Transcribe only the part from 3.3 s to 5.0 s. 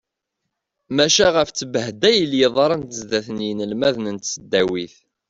n yinelmaden n tesdawit.